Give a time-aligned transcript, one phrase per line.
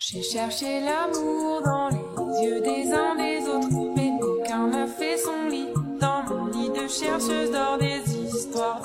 [0.00, 5.48] J'ai cherché l'amour dans les yeux des uns des autres, mais aucun n'a fait son
[5.48, 5.66] lit
[6.00, 8.80] dans mon lit de chercheuse d'or des histoires.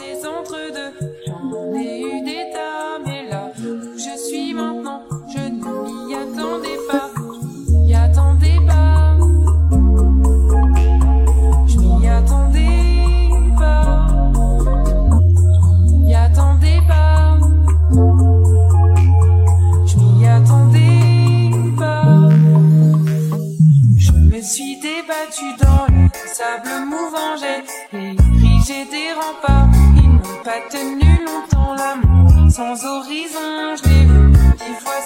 [25.57, 29.69] dans le sable mouvant, j'ai érigé des remparts.
[29.95, 35.01] Ils n'ont pas tenu longtemps l'amour sans horizon, je l'ai vu dix fois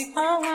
[0.00, 0.47] Oh.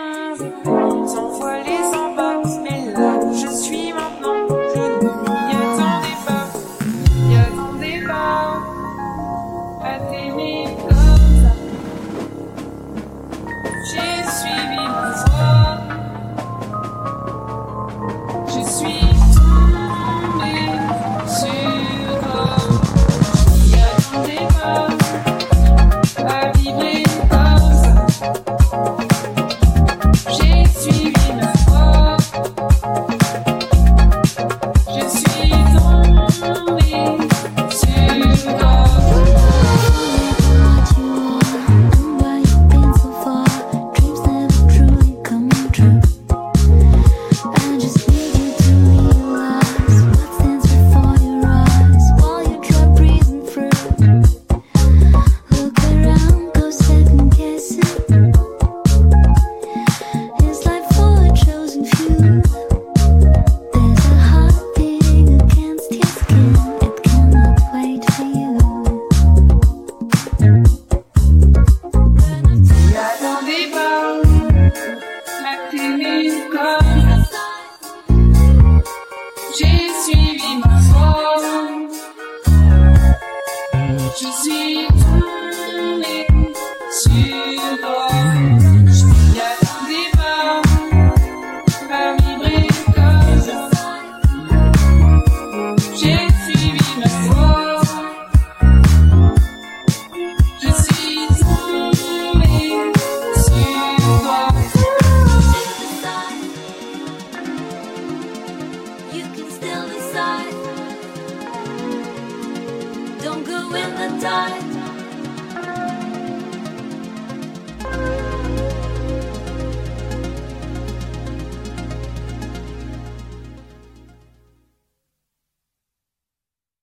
[114.24, 114.73] sometimes